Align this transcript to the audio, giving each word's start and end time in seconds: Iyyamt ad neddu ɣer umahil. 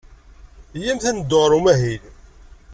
Iyyamt 0.77 1.07
ad 1.09 1.13
neddu 1.15 1.37
ɣer 1.41 1.51
umahil. 1.57 2.03